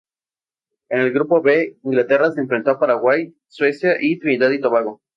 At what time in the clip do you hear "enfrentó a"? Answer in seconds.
2.41-2.79